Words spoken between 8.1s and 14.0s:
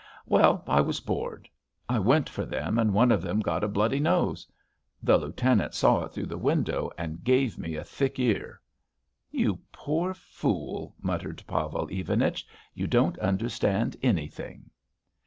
ear." "You poor fool," muttered Pavel Ivanich. "You don't understand